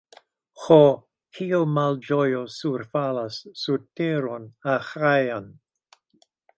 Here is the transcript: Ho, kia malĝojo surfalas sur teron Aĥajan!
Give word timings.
Ho, 0.61 0.77
kia 1.39 1.59
malĝojo 1.75 2.41
surfalas 2.55 3.39
sur 3.65 3.87
teron 4.01 4.51
Aĥajan! 4.79 5.51